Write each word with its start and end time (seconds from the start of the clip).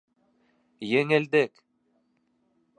Еңелдек. 0.93 1.63